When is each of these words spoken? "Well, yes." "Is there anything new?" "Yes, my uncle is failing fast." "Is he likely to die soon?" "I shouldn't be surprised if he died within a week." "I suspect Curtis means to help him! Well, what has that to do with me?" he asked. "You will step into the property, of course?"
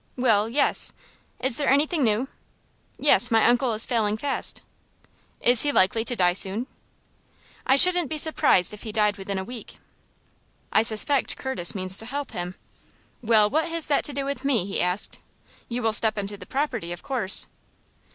"Well, 0.17 0.49
yes." 0.49 0.93
"Is 1.39 1.57
there 1.57 1.69
anything 1.69 2.01
new?" 2.03 2.27
"Yes, 2.97 3.29
my 3.29 3.45
uncle 3.45 3.71
is 3.73 3.85
failing 3.85 4.17
fast." 4.17 4.63
"Is 5.39 5.61
he 5.61 5.71
likely 5.71 6.03
to 6.05 6.15
die 6.15 6.33
soon?" 6.33 6.65
"I 7.67 7.75
shouldn't 7.75 8.09
be 8.09 8.17
surprised 8.17 8.73
if 8.73 8.81
he 8.81 8.91
died 8.91 9.17
within 9.17 9.37
a 9.37 9.43
week." 9.43 9.77
"I 10.73 10.81
suspect 10.81 11.37
Curtis 11.37 11.75
means 11.75 11.99
to 11.99 12.07
help 12.07 12.31
him! 12.31 12.55
Well, 13.21 13.47
what 13.47 13.69
has 13.69 13.85
that 13.85 14.03
to 14.05 14.11
do 14.11 14.25
with 14.25 14.43
me?" 14.43 14.65
he 14.65 14.81
asked. 14.81 15.19
"You 15.69 15.83
will 15.83 15.93
step 15.93 16.17
into 16.17 16.35
the 16.35 16.47
property, 16.47 16.91
of 16.91 17.03
course?" 17.03 17.45